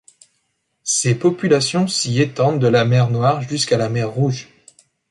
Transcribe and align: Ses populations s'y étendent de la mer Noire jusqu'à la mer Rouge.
Ses 0.83 1.13
populations 1.13 1.85
s'y 1.87 2.21
étendent 2.23 2.57
de 2.59 2.65
la 2.65 2.85
mer 2.85 3.11
Noire 3.11 3.43
jusqu'à 3.43 3.77
la 3.77 3.87
mer 3.87 4.09
Rouge. 4.11 4.49